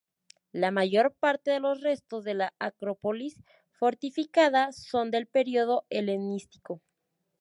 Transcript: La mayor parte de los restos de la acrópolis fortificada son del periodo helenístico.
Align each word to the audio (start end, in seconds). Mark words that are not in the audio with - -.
La 0.51 0.71
mayor 0.71 1.13
parte 1.19 1.51
de 1.51 1.59
los 1.59 1.81
restos 1.81 2.23
de 2.23 2.33
la 2.33 2.55
acrópolis 2.57 3.37
fortificada 3.69 4.71
son 4.71 5.11
del 5.11 5.27
periodo 5.27 5.85
helenístico. 5.91 6.81